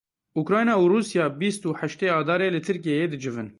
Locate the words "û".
0.81-0.83, 1.69-1.71